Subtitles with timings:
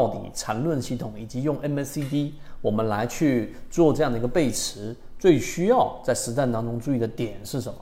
[0.00, 7.78] 到底缠论系统以及用 MACD 我们来去做这样的一个背驰，最需要在实战当中注意的点是什么？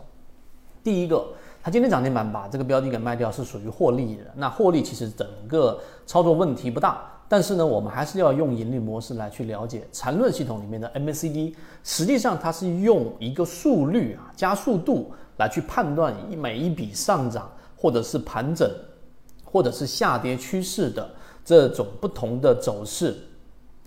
[0.83, 1.25] 第一个，
[1.63, 11.55] 它今天涨停板把这个标的给卖掉是属于获利的，那获利其实整个操作问题不大，但是呢，我们还是要用盈利模式来去了解缠论系统里面的 MACD，
[11.85, 18.69] 实际上它是用一个速率啊加速度来去判断每一笔上涨或者是盘整
[19.45, 21.09] 或者是下跌趋势的。
[21.49, 23.17] 这种不同的走势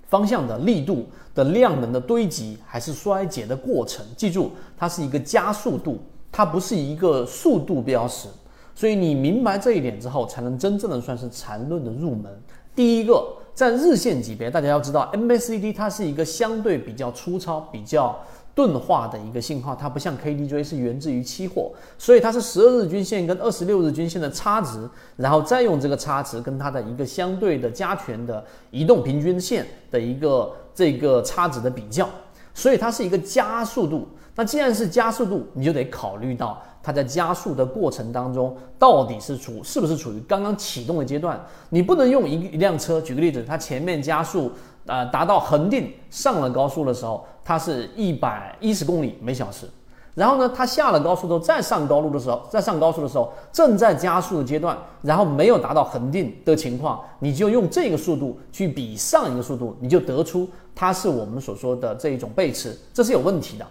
[0.07, 4.03] 方向的力度的量能的堆积，还是衰竭的过程？
[4.17, 5.99] 记住，它是一个加速度，
[6.31, 8.27] 它不是一个速度标识。
[8.73, 12.35] 所以你明白这一点之后，才能真正的算是缠论的入门。
[12.75, 18.17] 第一个，在日线级别，大家要知道，MACD 它是一个相对比较粗糙、比较。
[18.53, 24.77] 钝化的一个信号，它不像 KDJ 是源自于期货，所以它是十二日均线跟二十六日均线的差值，
[25.15, 32.07] 然后再用这个差值跟它的一个相对的加权的移动平均线的一个这个差值的比较，
[32.53, 34.05] 所以它是一个加速度。
[34.35, 44.51] 那既然是加速度，你就得考虑到它在加速的过程当中到底是处是不是处于刚刚启动的阶段，你不能用一一辆车，举个例子，它前面加速。
[44.87, 49.67] 呃，达到恒定上了高速的时候，它是一百一十公里每小时。
[50.15, 63.67] 然后呢，它下了高速之后再上高速的时候，再上高速的时候正在加速的阶段，然后没有达到恒定的情况，你就用这个速度去比上一个速度，你就得出它是我们所说的这一种背驰，这是有问题的。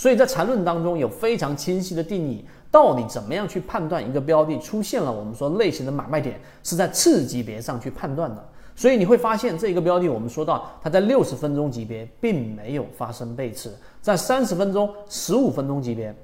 [0.00, 8.42] 所以在缠论当中有非常清晰的定义，到底怎么样去判断一个标的出现了我们说类型的买卖点，是在次级别上去判断的。
[8.74, 16.16] 所以你会发现，这个标的我们说到，它在六十分钟级别并没有发生背驰，在三十分钟、十五分钟级别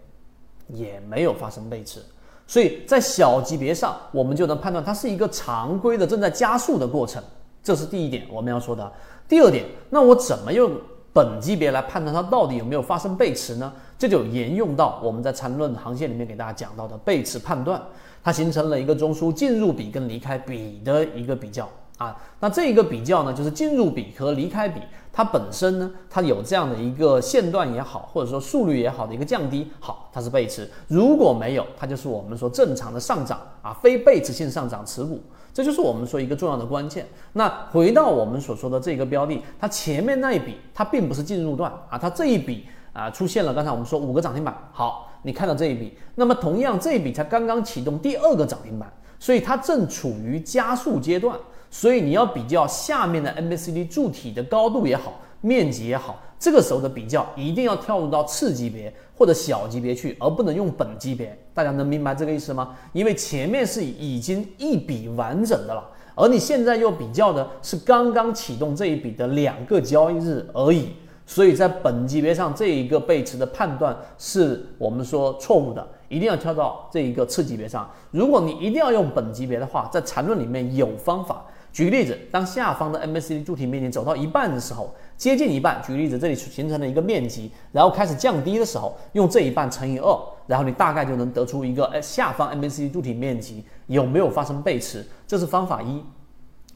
[0.69, 2.01] 也没有发生背驰。
[2.47, 7.23] 所以在小级别上，我们就能判断它是一个常规的正在加速的过程。
[7.63, 8.91] 这是第一点我们要说的。
[9.29, 10.73] 第二点，那我怎么用
[11.17, 13.73] 本级别来判断它到底有没有发生背驰呢？
[13.97, 17.81] 这就沿用到我们在缠论航线里面给大家讲到的背驰判断，
[18.23, 21.67] 它形成了一个中枢进入比跟离开比的一个比较。
[21.97, 35.23] 啊，那这一个比较呢，就是进入比和离开比，它本身呢，它有这样的一个线段也好，或者说速率也好的一个降低，好，它是背驰；如果没有，它就是我们说正常的上涨啊，非背驰性上涨持股，
[35.57, 37.07] 这就是我们说一个重要的关键。
[37.33, 51.35] 那回到我们所说的这个标的，它前面那一笔它并不是进入段啊，它这一笔啊出现了，刚才我们说五个涨停板，好，你看到这一笔，那么同样这一笔才刚刚启动第二个涨停板，所以它正处于加速阶段。
[51.71, 61.37] 所以你要比较下面的 MACD 柱体的高度也好，面积也好，这个时候的比较一定要跳入到次级别或者小级别去，而不能用本级别。
[61.55, 62.77] 大家能明白这个意思吗？
[62.93, 65.83] 因为前面是已经一笔完整的了，
[66.15, 70.91] 而你现在又比较的是刚刚启动这一笔的两个交易日而已。
[71.29, 77.91] 所以在本级别上这一个背驰的判断是我们说错误的，一定要跳到这一个次级别上。
[78.13, 81.45] 如果你一定要用本级别的话，在缠论里面有方法。
[81.77, 95.05] 举个例子，当下方的 MACD 柱体面积走到一半的时候，接近一半，举个例子，这里形成了一个面积，然后开始降低的时候，用这一半乘以二，然后你大概就能得出一个，哎，下方 MACD 柱体面积有没有发生背驰？
[95.27, 96.03] 这是方法一。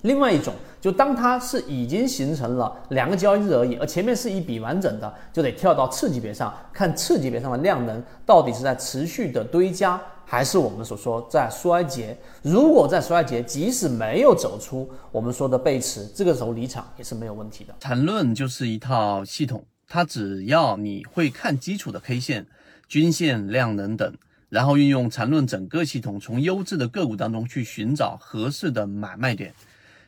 [0.03, 0.53] 另外一种，
[0.83, 9.99] 就当它是已经形成了两个交易日而已，而前面是一笔完整的，就得跳到次级别上看次级别上的量能到底是在持续的堆加，
[10.31, 12.17] 还是我们所说在衰竭。
[12.41, 17.75] 如果在衰竭，即使没有走出我们说的背驰，这个时候离场也是没有问题的。
[17.81, 22.47] 缠论就是一套系统，它只要你会看基础的 K 线、
[22.87, 24.15] 均线、量能等，
[24.49, 29.53] 然后运用缠论整个系统，从优质的个股当中去寻找合适的买卖点。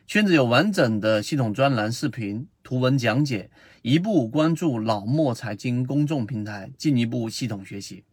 [0.07, 3.49] 圈子有完整的系统专栏、视频、图文讲解，
[3.81, 8.05] 一步关注老莫财经公众平台，进一步系统学习。